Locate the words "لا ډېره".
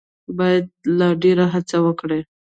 0.97-1.45